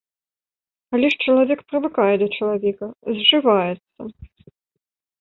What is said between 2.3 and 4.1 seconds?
чалавека, зжываецца.